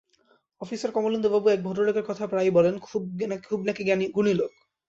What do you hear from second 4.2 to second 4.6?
লোক।